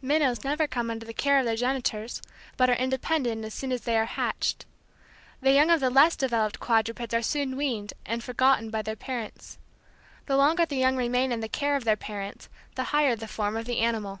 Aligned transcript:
Minnows 0.00 0.42
never 0.44 0.66
come 0.66 0.90
under 0.90 1.04
the 1.04 1.12
care 1.12 1.38
of 1.38 1.44
their 1.44 1.56
genitors, 1.56 2.22
but 2.56 2.70
are 2.70 2.74
independent 2.74 3.44
as 3.44 3.52
soon 3.52 3.70
as 3.70 3.82
they 3.82 3.98
are 3.98 4.06
hatched. 4.06 4.64
The 5.42 5.52
young 5.52 5.68
of 5.68 5.80
the 5.80 5.90
less 5.90 6.16
developed 6.16 6.58
quadrupeds 6.58 7.12
are 7.12 7.20
soon 7.20 7.54
weaned 7.54 7.92
and 8.06 8.24
forgotten 8.24 8.70
by 8.70 8.80
their 8.80 8.96
parents. 8.96 9.58
The 10.24 10.38
longer 10.38 10.64
the 10.64 10.76
young 10.78 10.96
remain 10.96 11.32
in 11.32 11.40
the 11.40 11.50
care 11.50 11.76
of 11.76 11.84
their 11.84 11.96
parents 11.98 12.48
the 12.76 12.84
higher 12.96 13.14
the 13.14 13.28
form 13.28 13.58
of 13.58 13.66
the 13.66 13.80
animal. 13.80 14.20